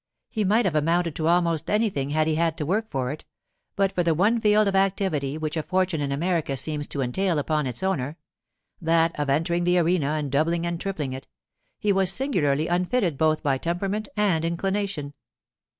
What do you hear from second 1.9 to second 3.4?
had he had to work for it;